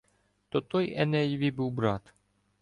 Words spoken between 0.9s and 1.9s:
Енеєві був